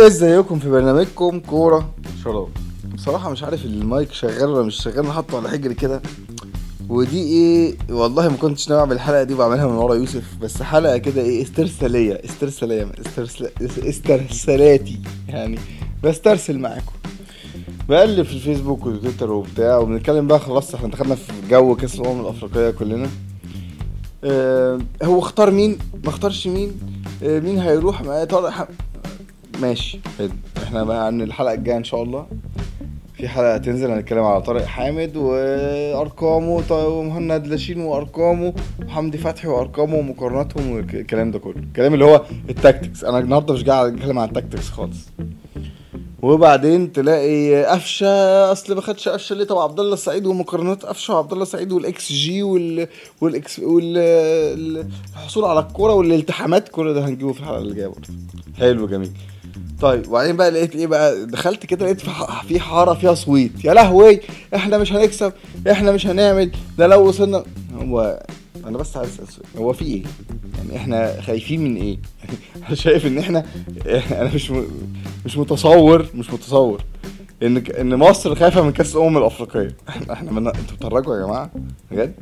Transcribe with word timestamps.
ازيكم 0.00 0.58
في 0.58 0.70
برنامجكم 0.70 1.40
كورة 1.40 1.94
شراب. 2.24 2.48
بصراحة 2.94 3.30
مش 3.30 3.42
عارف 3.42 3.64
المايك 3.64 4.12
شغال 4.12 4.48
ولا 4.50 4.62
مش 4.66 4.82
شغال 4.82 5.12
حاطه 5.12 5.38
على 5.38 5.48
حجري 5.48 5.74
كده. 5.74 6.02
ودي 6.88 7.22
إيه 7.22 7.74
والله 7.90 8.28
ما 8.28 8.36
كنتش 8.36 8.68
ناوي 8.68 8.80
أعمل 8.80 8.92
الحلقة 8.92 9.22
دي 9.22 9.34
بعملها 9.34 9.66
من 9.66 9.72
ورا 9.72 9.94
يوسف 9.94 10.24
بس 10.42 10.62
حلقة 10.62 10.98
كده 10.98 11.22
إيه 11.22 11.42
استرسالية 11.42 12.20
استرسالية 12.24 12.92
استرسل... 13.06 13.50
استرسالاتي 13.88 15.00
يعني. 15.28 15.58
بسترسل 16.04 16.58
معاكم. 16.58 16.92
بقلب 17.88 18.26
في 18.26 18.32
الفيسبوك 18.32 18.86
والتويتر 18.86 19.32
وبتاع 19.32 19.78
وبنتكلم 19.78 20.26
بقى 20.26 20.40
خلاص 20.40 20.74
إحنا 20.74 20.88
دخلنا 20.88 21.14
في 21.14 21.32
جو 21.50 21.76
كأس 21.76 21.94
الأمم 21.94 22.20
الأفريقية 22.20 22.70
كلنا. 22.70 23.08
آه 24.24 24.80
هو 25.02 25.18
اختار 25.18 25.50
مين؟ 25.50 25.78
ما 26.04 26.08
اختارش 26.10 26.46
مين؟ 26.46 26.72
مين 27.24 27.58
هيروح 27.58 28.02
مع 28.02 28.24
طارق 28.24 28.48
ح... 28.50 28.64
ماشي 29.62 30.00
حلو. 30.18 30.28
إحنا 30.62 30.84
بقى 30.84 31.06
عن 31.06 31.20
الحلقة 31.22 31.54
الجاية 31.54 31.76
إن 31.76 31.84
شاء 31.84 32.02
الله. 32.02 32.26
في 33.14 33.28
حلقة 33.28 33.56
تنزل 33.58 33.90
هنتكلم 33.90 34.24
على 34.24 34.42
طارق 34.42 34.64
حامد 34.64 35.16
وأرقامه 35.16 36.62
ومهند 36.72 37.46
لاشين 37.46 37.80
وأرقامه 37.80 38.54
وحمدي 38.86 39.18
فتحي 39.18 39.48
وأرقامه 39.48 39.96
ومقارناتهم 39.96 40.70
والكلام 40.70 41.30
ده 41.30 41.38
كله. 41.38 41.56
الكلام 41.56 41.94
اللي 41.94 42.04
هو 42.04 42.24
ال 42.48 42.55
tactics 42.55 43.04
أنا 43.04 43.18
النهارده 43.18 43.54
مش 43.54 43.64
قاعد 43.64 43.94
اتكلم 43.94 44.18
عن 44.18 44.28
ال 44.28 44.33
tactics 44.33 44.68
خالص. 44.70 45.08
وبعدين 46.24 46.92
تلاقي 46.92 47.64
قفشة 47.64 48.06
أصل 48.52 48.74
ما 48.74 48.80
خدش 48.80 49.08
قفشة 49.08 49.34
ليه؟ 49.34 49.44
طب 49.44 49.58
عبد 49.58 49.80
الله 49.80 49.94
السعيد 49.94 50.26
ومقارنات 50.26 50.84
قفشة 50.84 51.14
وعبد 51.14 51.32
الله 51.32 51.42
السعيد 51.42 51.72
والاكس 51.72 52.12
جي 52.12 52.42
وال 52.42 52.88
والاكس 53.20 53.58
والحصول 53.58 55.44
على 55.44 55.60
الكورة 55.60 55.92
والالتحامات 55.92 56.68
كل 56.68 56.94
ده 56.94 57.06
هنجيبه 57.06 57.32
في 57.32 57.40
الحلقة 57.40 57.58
اللي 57.58 57.74
جاية 57.74 57.86
برضه. 57.86 58.08
حلو 58.58 58.86
جميل. 58.86 59.10
طيب 59.80 60.08
وبعدين 60.08 60.36
بقى 60.36 60.50
لقيت 60.50 60.76
إيه 60.76 60.86
بقى؟ 60.86 61.26
دخلت 61.26 61.66
كده 61.66 61.84
لقيت 61.86 62.00
في 62.48 62.60
حارة 62.60 62.94
فيها 62.94 63.14
صويت. 63.14 63.64
يا 63.64 63.74
لهوي! 63.74 64.20
إحنا 64.54 64.78
مش 64.78 64.92
هنكسب 64.92 65.32
إحنا 65.70 65.92
مش 65.92 66.06
هنعمل. 66.06 66.50
ده 66.78 66.86
لو 66.86 67.08
وصلنا 67.08 67.44
هو 67.76 68.22
أنا 68.66 68.78
بس 68.78 68.96
عايز 68.96 69.10
أسأل 69.28 69.42
هو 69.58 69.72
في 69.72 69.84
إيه؟ 69.84 70.02
يعني 70.58 70.76
إحنا 70.76 71.20
خايفين 71.20 71.64
من 71.64 71.76
إيه؟ 71.76 71.98
أنا 72.66 72.74
شايف 72.74 73.06
إن 73.06 73.18
إحنا 73.18 73.46
أنا 73.86 74.34
مش 74.34 74.50
م... 74.50 74.64
مش 75.24 75.38
متصور 75.38 76.06
مش 76.14 76.30
متصور. 76.30 76.82
إن 77.42 77.56
إن 77.56 77.96
مصر 77.96 78.34
خايفة 78.34 78.62
من 78.62 78.72
كأس 78.72 78.96
الأمم 78.96 79.18
الأفريقية. 79.18 79.76
إحنا 79.88 80.30
من... 80.32 80.46
أنتوا 80.46 80.76
بتهرجوا 80.76 81.16
يا 81.16 81.26
جماعة؟ 81.26 81.50
بجد؟ 81.90 82.14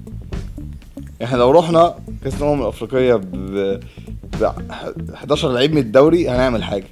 إحنا 1.24 1.36
لو 1.36 1.50
رحنا 1.50 1.94
كأس 2.24 2.34
الأمم 2.42 2.62
الأفريقية 2.62 3.14
ب... 3.14 3.80
ب 4.40 4.52
11 5.14 5.52
لعيب 5.52 5.72
من 5.72 5.78
الدوري 5.78 6.28
هنعمل 6.28 6.62
حاجة. 6.64 6.84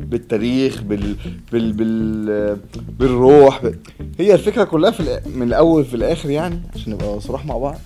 بالتاريخ 0.00 0.82
بال 0.82 1.16
بال 1.52 1.72
بال 1.72 2.56
بالروح 2.98 3.64
ب... 3.66 3.74
هي 4.18 4.34
الفكرة 4.34 4.64
كلها 4.64 4.90
في 4.90 5.20
من 5.34 5.42
الأول 5.42 5.84
في 5.84 5.94
الآخر 5.94 6.30
يعني 6.30 6.60
عشان 6.74 6.92
نبقى 6.92 7.20
صراح 7.20 7.46
مع 7.46 7.58
بعض. 7.58 7.78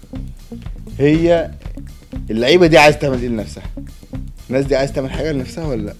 هي 0.99 1.51
اللعيبة 2.31 2.67
دي 2.67 2.79
عايز 2.79 2.99
تعمل 2.99 3.21
إيه 3.23 3.29
لنفسها؟ 3.29 3.63
الناس 4.51 4.65
دي 4.67 4.77
عايز 4.77 4.93
تعمل 4.93 5.11
حاجة 5.11 5.33
لنفسها 5.33 5.67
ولا 5.67 5.83
لأ؟ 5.83 5.95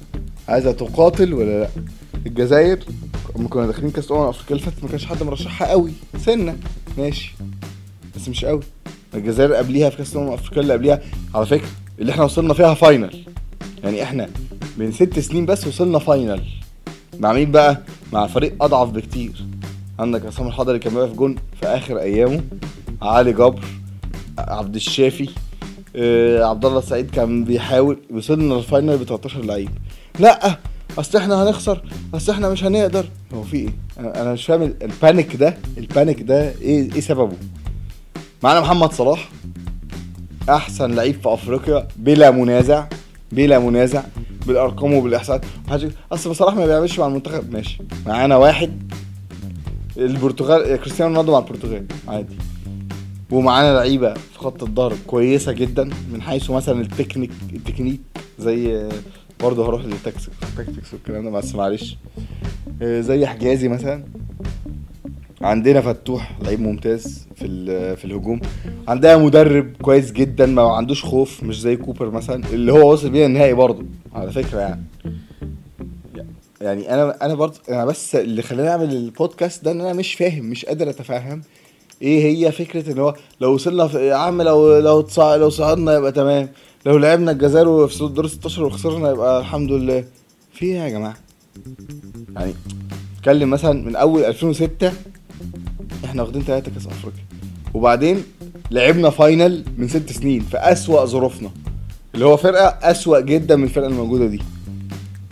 عايزة 0.53 0.73
تقاتل 0.73 1.35
ولا 1.35 1.61
لا؟ 1.61 1.69
الجزائر 2.27 2.79
لما 3.37 3.49
كنا 3.49 3.67
داخلين 3.67 3.91
كأس 3.91 4.07
الأمم 4.11 4.23
الأفريقية 4.25 4.55
اللي 4.55 4.63
فاتت 4.71 4.83
ما 4.85 4.89
كانش 4.89 5.07
حد 5.07 5.23
مرشحها 5.23 5.69
قوي. 5.69 5.93
سنة. 6.19 6.57
ماشي. 6.99 7.35
بس 8.17 8.29
مش 8.29 8.45
قوي. 8.45 8.61
الجزائر 9.15 9.55
قبليها 9.55 9.91
في 9.91 9.97
كأس 9.97 10.13
الأمم 10.17 10.29
الأفريقية 10.29 10.61
اللي 10.61 10.73
قبليها 10.73 11.01
على 11.35 11.47
فكرة 11.47 11.69
اللي 11.99 12.13
إحنا 12.13 12.25
وصلنا 12.25 12.55
فيها 12.55 12.75
final 12.75 13.25
يعني 13.85 14.03
إحنا 14.03 14.29
من 14.79 14.93
ست 14.93 15.19
سنين 15.19 15.47
بس 15.47 15.67
وصلنا 15.67 15.99
final 15.99 16.43
مع 17.19 17.33
مين 17.33 17.51
بقى؟ 17.51 17.81
مع 18.13 18.27
فريق 18.27 18.65
أضعف 18.65 18.91
بكتير. 18.91 19.45
عندك 19.99 20.27
عصام 20.27 20.47
الحضري 20.47 20.79
كان 20.79 20.97
واقف 20.97 21.13
جون 21.13 21.37
في 21.61 21.67
آخر 21.67 21.99
أيامه. 21.99 22.43
علي 23.03 23.33
جبر 23.33 23.65
عبد 24.39 24.75
الشافي 24.75 25.29
آه، 25.97 26.45
عبد 26.45 26.65
الله 26.65 26.79
السعيد 26.79 27.11
كان 27.11 27.45
بيحاول 27.45 27.99
وصلنا 28.11 28.55
لل 28.55 28.67
final 28.67 28.97
ب 28.99 29.03
13 29.05 29.41
لعيب. 29.45 29.69
لا 30.23 30.59
أصل 30.99 31.19
إحنا 31.19 31.43
هنخسر 31.43 31.83
أصل 32.15 32.33
إحنا 32.33 32.49
مش 32.49 32.65
هنقدر. 32.65 33.07
هو 33.35 33.43
في 33.43 33.57
إيه؟ 33.57 33.69
أنا 33.99 34.33
مش 34.33 34.47
فاهم 34.47 34.63
ال- 34.63 34.83
ال 34.83 34.92
panic 34.92 35.37
ده 35.37 35.57
ال 35.79 35.86
panic 35.86 36.23
ده 36.23 36.53
إيه 36.61 36.93
إيه 36.95 37.01
سببه؟ 37.01 37.37
معانا 38.43 38.61
محمد 38.61 38.93
صلاح 38.93 39.29
أحسن 40.49 40.95
لعيب 40.95 41.15
في 41.23 41.29
أفريقيا 41.35 41.89
بلا 41.97 42.31
منازع 42.31 42.87
بلا 43.33 43.59
منازع 43.59 44.03
بالأرقام 44.47 44.95
وبالإحصاءات. 44.95 45.45
أصل 46.13 46.37
صلاح 46.37 46.55
ما 46.55 46.67
بيعملش 46.67 46.99
مع 46.99 47.07
المنتخب. 47.07 47.53
ماشي. 47.53 47.79
معانا 48.07 48.37
واحد 48.37 48.93
البرتغال 49.97 50.77
كريستيانو 50.77 51.13
رونالدو 51.15 51.33
مع 51.33 51.39
البرتغال. 51.39 51.87
عادي. 52.09 52.35
ومعانا 53.31 53.75
لعيبة 53.75 54.15
في 54.15 54.39
خط 54.39 54.63
الظهر 54.63 54.95
كويسة 55.07 55.53
جدا 55.53 55.91
من 56.13 56.23
حيث 56.23 56.51
مثلا 56.51 56.81
ال 56.81 56.86
technique 56.86 57.31
ال 57.53 57.58
technique 57.58 58.01
زي 58.39 58.89
برضه 59.43 59.67
هروح 59.69 59.85
للتكتكس 59.85 60.29
التكتكس 60.29 60.95
والكلام 60.95 61.25
ده 61.25 61.31
بس 61.31 61.55
معلش. 61.55 61.99
آه، 62.83 63.01
زي 63.01 63.27
حجازي 63.27 63.69
مثلا. 63.69 64.05
عندنا 65.43 65.81
فتوح 65.81 66.39
لعيب 66.43 66.61
ممتاز 66.61 67.27
في 67.37 67.47
في 67.97 68.05
الهجوم. 68.05 68.41
عندنا 68.89 69.17
مدرب 69.17 69.77
كويس 69.83 70.13
جدا 70.13 70.47
ما 70.47 70.63
عندوش 70.63 71.05
خوف 71.05 71.43
مش 71.43 71.61
زي 71.61 71.77
كوبر 71.77 72.11
مثلا 72.11 72.45
اللي 72.53 72.73
هو 72.73 72.93
وصل 72.93 73.11
بينا 73.11 73.27
النهائي 73.27 73.55
برضه 73.55 73.85
على 74.15 74.33
فكرة 74.33 74.61
يعني. 74.61 74.83
يعني 76.61 76.95
أنا 76.95 77.25
أنا 77.27 77.35
برضه 77.35 77.55
أنا 77.69 77.85
بس 77.85 78.15
اللي 78.15 78.43
خلاني 78.43 78.69
أعمل 78.69 78.91
البودكاست 78.97 79.65
ده 79.65 79.71
إن 79.71 79.81
أنا 79.81 79.93
مش 79.93 80.15
فاهم 80.15 80.45
مش 80.45 80.65
قادر 80.65 80.91
أتفهم 80.91 81.43
إيه 82.03 82.25
هي 82.47 82.53
فكرة 82.53 82.93
إن 82.93 82.99
هو 82.99 83.15
لو 83.41 83.55
وصلنا 83.55 83.87
في 83.87 84.07
يا 84.07 84.15
عم 84.15 84.43
لو 84.43 84.79
لو 84.79 85.01
تصع... 85.01 85.37
لو 85.37 85.51
صعدنا 85.51 85.95
يبقى 85.97 86.13
تمام. 86.13 86.49
لو 86.87 86.99
لعبنا 86.99 87.31
الجزائر 87.31 87.89
في 87.89 87.99
دور 88.09 88.27
16 88.27 88.65
وخسرنا 88.65 89.11
يبقى 89.11 89.41
الحمد 89.41 89.73
لله. 89.73 90.05
في 90.53 90.67
إيه 90.67 90.75
يا 90.79 90.89
جماعة؟ 90.89 91.17
يعني 92.37 92.55
اتكلم 93.19 93.51
مثلا 93.51 93.73
من 93.85 93.97
أول 93.97 94.25
2006 94.25 94.93
إحنا 96.05 96.23
واخدين 96.23 96.43
ثلاثة 96.43 96.71
كأس 96.71 96.87
أفريقيا. 96.87 97.25
وبعدين 97.75 98.23
لعبنا 98.71 99.11
فاينل 99.11 99.65
من 99.79 99.89
ست 99.89 100.13
سنين 100.13 100.41
في 100.41 100.57
أسوأ 100.57 101.05
ظروفنا. 101.05 101.51
اللي 102.15 102.25
هو 102.25 102.37
فرقة 102.37 102.67
أسوأ 102.91 103.21
جدا 103.21 103.57
من 103.57 103.65
الفرقة 103.65 103.87
الموجودة 103.87 104.27
دي. 104.27 104.41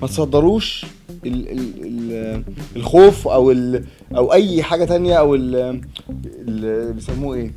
ما 0.02 0.08
تصدروش؟ 0.08 0.86
ال 1.26 1.48
ال 1.50 1.72
ال 1.84 2.42
الخوف 2.76 3.28
أو 3.28 3.50
ال 3.50 3.84
أو 4.16 4.32
أي 4.32 4.62
حاجة 4.62 4.84
تانية 4.84 5.14
أو 5.14 5.34
ال 5.34 5.80
بيسموه 6.92 7.34
إيه؟ 7.34 7.52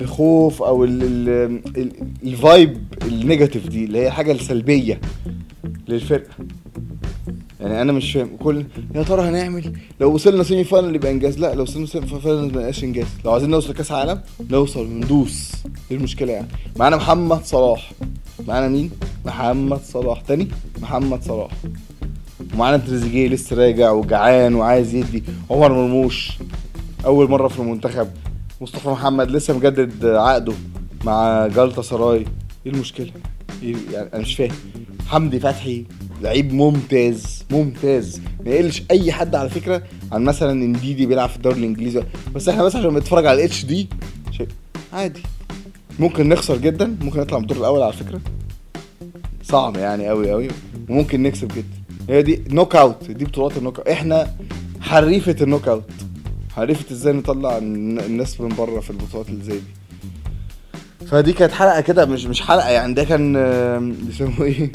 الخوف 0.00 0.62
أو 0.62 0.84
ال 0.84 1.02
ال 1.02 1.28
ال 1.76 1.92
ال 2.22 2.33
vibe 2.33 2.78
ال 3.02 3.09
negative 3.09 3.68
دي 3.68 3.84
اللي 3.84 3.98
هي 3.98 4.06
الحاجة 4.06 4.32
السلبية 4.32 5.00
للفرقة. 5.88 6.30
يعني 7.60 7.82
أنا 7.82 7.92
مش 7.92 8.12
فاهم 8.12 8.36
كل 8.36 8.64
يا 8.94 9.02
ترى 9.02 9.22
هنعمل؟ 9.28 9.72
لو 10.00 10.14
وصلنا 10.14 10.42
semi-final 10.42 10.94
يبقى 10.94 11.10
إنجاز. 11.10 11.38
لا 11.38 11.54
لو 11.54 11.62
وصلنا 11.62 11.86
semi-final 11.86 12.40
ما 12.40 12.46
يبقاش 12.46 12.84
إنجاز. 12.84 13.06
لو 13.24 13.32
عايزين 13.32 13.50
نوصل 13.50 13.72
كأس 13.72 13.92
عالم 13.92 14.20
نوصل 14.50 14.88
ندوس 14.88 15.52
إيه 15.90 15.96
المشكلة 15.96 16.32
يعني. 16.32 16.48
معانا 16.76 16.96
محمد 16.96 17.44
صلاح. 17.44 17.92
معانا 18.48 18.68
مين؟ 18.68 18.90
محمد 19.26 19.80
صلاح. 19.80 20.20
تاني؟ 20.20 20.48
محمد 20.82 21.22
صلاح. 21.22 21.50
ومعانا 22.54 22.76
تريزيجيه 22.76 23.28
لسه 23.28 23.56
راجع 23.56 23.90
وجعان 23.90 24.54
وعايز 24.54 24.94
يدي. 24.94 25.22
عمر 25.50 25.72
مرموش 25.72 26.32
أول 27.04 27.30
مرة 27.30 27.48
في 27.48 27.58
المنتخب. 27.58 28.08
مصطفى 28.60 28.88
محمد 28.88 29.30
لسه 29.30 29.56
مجدد 29.56 30.04
عقده 30.06 30.52
مع 31.04 31.46
جلطة 31.46 31.82
سراي. 31.82 32.26
إيه 32.66 32.72
المشكلة؟ 32.72 33.10
إيه 33.62 33.76
يعني 33.92 34.08
أنا 34.14 34.22
مش 34.22 34.34
فاهم. 34.36 34.52
حمدي 35.06 35.40
فتحي 35.40 35.84
لعيب 36.22 36.52
ممتاز 36.52 37.44
ممتاز. 37.50 38.20
ما 38.44 38.50
يقلش 38.50 38.82
أي 38.90 39.12
حد 39.12 39.34
على 39.34 39.50
فكرة 39.50 39.82
عن 40.12 40.24
مثلا 40.24 40.52
انديدي 40.52 41.06
بيلعب 41.06 41.28
في 41.28 41.36
الدوري 41.36 41.58
الإنجليزي. 41.58 42.02
بس 42.34 42.48
إحنا 42.48 42.62
بس 42.64 42.76
عشان 42.76 42.94
بنتفرج 42.94 43.26
على 43.26 43.38
الاتش 43.38 43.64
دي 43.64 43.88
شيء 44.30 44.48
عادي. 44.92 45.22
ممكن 45.98 46.28
نخسر 46.28 46.56
جدا 46.56 46.96
ممكن 47.00 47.20
نطلع 47.20 47.38
من 47.38 47.44
الدور 47.44 47.58
الأول 47.58 47.82
على 47.82 47.92
فكرة. 47.92 48.20
صعب 49.42 49.76
يعني 49.76 50.08
قوي 50.08 50.30
قوي 50.30 50.48
وممكن 50.88 51.22
نكسب 51.22 51.48
جدا. 51.48 51.81
هي 52.12 52.22
دي 52.22 52.44
knockout 52.50 53.10
دي 53.10 53.24
بطولات 53.24 53.56
ال 53.58 53.78
knockout 53.78 53.88
إحنا 53.88 54.34
حريفة 54.80 55.36
ال 55.40 55.68
knockout 55.68 55.90
حريفة 56.56 56.92
إزاي 56.92 57.12
نطلع 57.12 57.58
الن- 57.58 58.00
الناس 58.00 58.40
من 58.40 58.48
بره 58.48 58.80
في 58.80 58.90
البطولات 58.90 59.28
اللي 59.28 59.44
زي 59.44 59.52
دي. 59.52 59.62
فدي 61.06 61.32
كانت 61.32 61.52
حلقة 61.52 61.80
كده 61.80 62.06
مش 62.06 62.24
مش 62.26 62.40
حلقة 62.42 62.68
يعني 62.68 62.94
ده 62.94 63.04
كان 63.04 63.32
بيسموه 64.06 64.42
إيه؟ 64.42 64.72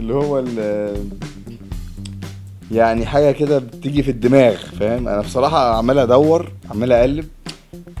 اللي 0.00 0.14
هو 0.14 0.44
يعني 2.72 3.06
حاجة 3.06 3.30
كده 3.32 3.58
بتيجي 3.58 4.02
في 4.02 4.10
الدماغ 4.10 4.56
فاهم؟ 4.56 5.08
أنا 5.08 5.20
بصراحة 5.20 5.76
عمال 5.78 5.98
أدور 5.98 6.52
عمال 6.70 6.92
أقلب 6.92 7.26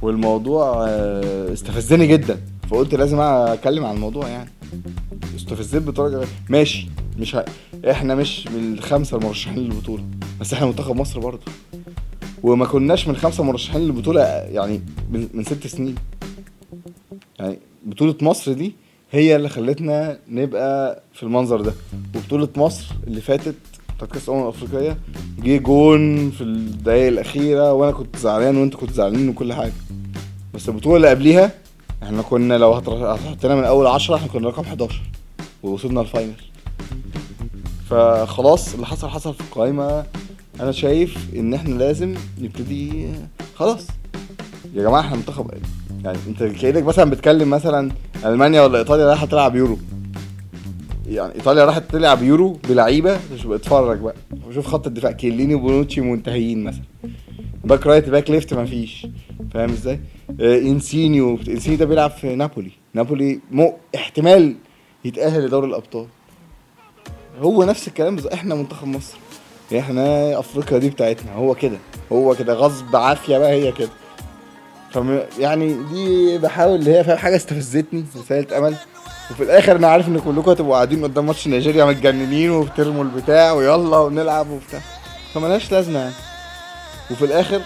والموضوع 0.02 0.86
آه، 0.88 1.52
استفزني 1.52 2.06
جدا. 2.06 2.40
فقلت 2.74 2.94
لازم 2.94 3.20
أتكلم 3.20 3.84
عن 3.84 3.94
الموضوع 3.94 4.28
يعني. 4.28 4.50
استفزيت 5.36 5.82
بطريقه 5.82 6.26
ماشي 6.48 6.88
مش 7.18 7.36
ه... 7.36 7.44
إحنا 7.90 8.14
مش 8.14 8.46
من 8.48 8.74
الخمسة 8.74 9.16
المرشحين 9.16 9.58
للبطولة 9.58 10.04
بس 10.40 10.52
إحنا 10.52 10.66
منتخب 10.66 10.96
مصر 10.96 11.20
برضه. 11.20 11.42
وما 12.42 12.66
كناش 12.66 13.08
من 13.08 13.16
خمسه 13.16 13.42
مرشحين 13.42 13.80
للبطولة 13.80 14.20
يعني 14.26 14.80
من, 15.10 15.28
من 15.34 15.44
ست 15.44 15.66
سنين. 15.66 15.94
يعني 17.38 17.58
بطولة 17.86 18.14
مصر 18.22 18.52
دي 18.52 18.72
هي 19.12 19.36
اللي 19.36 19.48
خلتنا 19.48 20.18
نبقى 20.28 21.02
في 21.12 21.22
المنظر 21.22 21.60
ده. 21.60 21.74
وبطولة 22.14 22.48
مصر 22.56 22.84
اللي 23.06 23.20
فاتت 23.20 23.54
بتاعت 23.96 24.12
كأس 24.12 24.28
الأمم 24.28 24.42
الأفريقية 24.42 24.98
جه 25.38 25.56
جون 25.56 26.30
في 26.30 26.40
الدقايق 26.40 27.06
الأخيرة 27.08 27.72
وأنا 27.72 27.92
كنت 27.92 28.16
زعلان 28.16 28.56
وأنت 28.56 28.74
كنت 28.74 28.90
زعلانين 28.92 29.28
وكل 29.28 29.52
حاجة. 29.52 29.72
بس 30.54 30.68
البطولة 30.68 30.96
اللي 30.96 31.08
قبليها 31.10 31.63
إحنا 32.04 32.22
كنا 32.22 32.58
لو 32.58 32.72
هتحطنا 32.72 33.54
من 33.54 33.64
أول 33.64 33.86
عشرة 33.86 34.16
إحنا 34.16 34.28
كنا 34.28 34.48
رقم 34.48 34.62
11 34.62 35.02
ووصلنا 35.62 36.00
الفاينل. 36.00 36.34
فخلاص 37.90 38.74
اللي 38.74 38.86
حصل 38.86 39.08
حصل 39.08 39.34
في 39.34 39.40
القائمة 39.40 40.04
أنا 40.60 40.72
شايف 40.72 41.28
إن 41.36 41.54
إحنا 41.54 41.74
لازم 41.74 42.14
نبتدي. 42.40 43.08
خلاص. 43.54 43.86
يا 44.74 44.82
جماعة 44.82 45.00
إحنا 45.00 45.16
منتخب 45.16 45.50
يعني 46.04 46.18
انت 46.28 46.42
كأنك 46.42 46.82
مثلا 46.84 47.10
بتكلم 47.10 47.50
مثلا 47.50 47.90
ألمانيا 48.24 48.62
ولا 48.62 48.78
إيطاليا 48.78 49.06
رايحة 49.06 49.26
تلعب 49.26 49.56
يورو. 49.56 49.78
يعني 51.06 51.34
إيطاليا 51.34 51.64
راحت 51.64 51.82
تلعب 51.90 52.22
يورو 52.22 52.58
بلعيبة 52.68 53.18
اتفرج 53.44 53.98
بقى. 53.98 54.14
وشوف 54.48 54.66
خط 54.66 54.86
الدفاع 54.86 55.12
كيليني 55.12 55.54
وبونوتشي 55.54 56.00
منتهيين 56.00 56.64
مثلا. 56.64 56.82
back 57.64 57.86
right 57.86 58.08
back 58.08 58.30
left 58.30 58.54
مفيش. 58.54 59.06
فاهم 59.54 59.70
إزاي؟ 59.70 60.00
آه 60.40 60.58
إنسينيو. 60.58 61.38
إنسينيو 61.48 61.78
ده 61.78 61.84
بيلعب 61.84 62.10
في 62.10 62.34
نابولي. 62.34 62.70
نابولي 62.94 63.40
مو 63.50 63.76
احتمال 63.94 64.56
يتأهل 65.04 65.44
لدوري 65.46 65.66
الأبطال. 65.66 66.06
هو 67.40 67.64
نفس 67.64 67.88
الكلام 67.88 68.14
بالظبط. 68.14 68.32
إحنا 68.32 68.54
منتخب 68.54 68.86
مصر. 68.86 69.16
إحنا 69.78 70.38
أفريقيا 70.38 70.78
دي 70.78 70.90
بتاعتنا. 70.90 71.34
هو 71.34 71.54
كده. 71.54 71.78
هو 72.12 72.34
كده. 72.34 72.54
غصب 72.54 72.96
عافية 72.96 73.38
بقى 73.38 73.50
هي 73.50 73.72
كده. 73.72 73.90
فم 74.92 75.20
يعني 75.38 75.74
دي 75.92 76.38
بحاول 76.38 76.74
اللي 76.78 76.96
هي 76.98 77.04
فاهم 77.04 77.18
حاجة 77.18 77.36
استفزتني 77.36 78.04
رسالة 78.16 78.58
أمل. 78.58 78.74
وفي 79.30 79.42
الآخر 79.42 79.76
أنا 79.76 79.88
عارف 79.88 80.08
إن 80.08 80.18
كلكم 80.18 80.50
هتبقوا 80.50 80.74
قاعدين 80.74 81.04
قدام 81.04 81.26
ماتش 81.26 81.48
نيجيريا 81.48 81.84
متجننين 81.84 82.50
وبترموا 82.50 83.04
البتاع 83.04 83.52
ويلا 83.52 83.98
ونلعب 83.98 84.50
وبتاع. 84.50 84.80
فملهاش 85.34 85.72
لازمة 85.72 85.98
يعني. 85.98 86.14
وفي 87.10 87.24
الآخر 87.24 87.60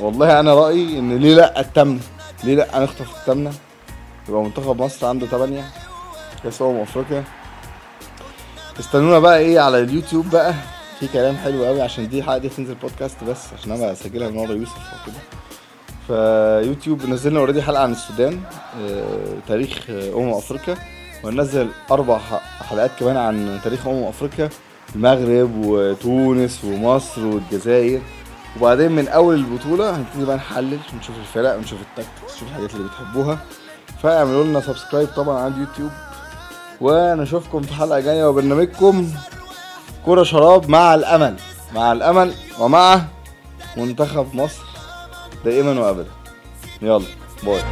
والله 0.00 0.40
أنا 0.40 0.54
رأيي 0.54 0.98
إن 0.98 1.16
ليه 1.18 1.34
لأ 1.34 1.60
التامنه 1.60 2.00
ليه 2.44 2.54
لأ 2.54 2.78
نخطف 2.84 3.16
التامنه 3.20 3.52
يبقى 4.28 4.42
منتخب 4.42 4.82
مصر 4.82 5.06
عنده 5.06 5.26
8 5.26 5.64
كأس 6.44 6.62
أمم 6.62 6.80
أفريقيا. 6.80 7.24
استنونا 8.80 9.18
بقى 9.18 9.38
إيه 9.38 9.60
على 9.60 9.78
اليوتيوب 9.80 10.30
بقى 10.30 10.54
في 11.00 11.08
كلام 11.08 11.36
حلو 11.36 11.64
قوي 11.64 11.82
عشان 11.82 12.08
دي 12.08 12.18
الحلقة 12.18 12.38
دي 12.38 12.48
تنزل 12.48 12.74
بودكاست 12.74 13.24
بس 13.24 13.38
عشان 13.58 13.72
أنا 13.72 13.92
بسجلها 13.92 14.30
لمره 14.30 14.52
يوسف 14.52 14.72
وكده. 15.02 15.20
فيوتيوب 16.06 17.06
نزلنا 17.06 17.40
already 17.40 17.62
حلقة 17.62 17.82
عن 17.82 17.92
السودان 17.92 18.40
آه، 18.80 19.04
تاريخ 19.48 19.78
آه، 19.90 20.14
أمم 20.16 20.32
أفريقيا. 20.34 20.76
وهننزل 21.24 21.68
أربع 21.90 22.18
حلقات 22.70 22.90
كمان 23.00 23.16
عن 23.16 23.60
تاريخ 23.64 23.86
أمم 23.86 24.02
أفريقيا 24.04 24.48
المغرب 24.94 25.50
وتونس 25.64 26.64
ومصر 26.64 27.26
والجزائر. 27.26 28.00
وبعدين 28.56 28.92
من 28.92 29.08
أول 29.08 29.34
البطولة 29.34 29.96
هنبتدي 29.96 30.24
بقى 30.24 30.36
نحلل 30.36 30.78
ونشوف 30.94 31.16
الفرق 31.16 31.56
ونشوف 31.56 31.78
ال 31.80 31.87
tactics 31.87 32.32
ونشوف 32.32 32.48
الحاجات 32.48 32.74
اللي 32.74 32.88
بتحبوها. 32.88 33.38
فاعملوا 34.02 34.44
لنا 34.44 34.60
subscribe 34.60 35.08
طبعا 35.08 35.40
على 35.40 35.54
اليوتيوب. 35.54 35.90
ونشوفكم 36.80 37.62
في 37.62 37.74
حلقة 37.74 38.00
جاية 38.00 38.28
وبرنامجكم 38.28 39.10
كرة 40.06 40.22
شراب 40.22 40.68
مع 40.70 40.94
الأمل. 40.94 41.36
مع 41.74 41.92
الأمل 41.92 42.34
ومع 42.58 43.00
منتخب 43.76 44.34
مصر 44.34 44.62
دائما 45.44 45.80
وابدا. 45.80 46.10
يلا 46.82 47.04
bye. 47.44 47.62